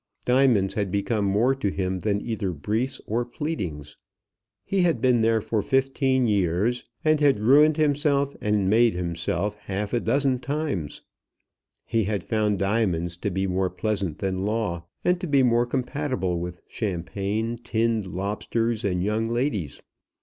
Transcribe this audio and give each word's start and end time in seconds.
Diamonds 0.25 0.73
had 0.73 0.89
become 0.89 1.23
more 1.25 1.53
to 1.53 1.69
him 1.69 1.99
than 1.99 2.21
either 2.25 2.51
briefs 2.53 2.99
or 3.05 3.23
pleadings. 3.23 3.97
He 4.65 4.81
had 4.81 4.99
been 4.99 5.21
there 5.21 5.41
for 5.41 5.61
fifteen 5.61 6.25
years, 6.25 6.83
and 7.05 7.19
had 7.19 7.37
ruined 7.39 7.77
himself 7.77 8.35
and 8.41 8.67
made 8.67 8.95
himself 8.95 9.53
half 9.59 9.93
a 9.93 9.99
dozen 9.99 10.39
times. 10.39 11.03
He 11.85 12.05
had 12.05 12.23
found 12.23 12.57
diamonds 12.57 13.15
to 13.17 13.29
be 13.29 13.45
more 13.45 13.69
pleasant 13.69 14.17
than 14.17 14.43
law, 14.43 14.87
and 15.05 15.21
to 15.21 15.27
be 15.27 15.43
more 15.43 15.67
compatible 15.67 16.39
with 16.39 16.63
champagne, 16.67 17.59
tinned 17.63 18.07
lobsters, 18.07 18.83
and 18.83 19.03
young 19.03 19.25
ladies. 19.25 19.83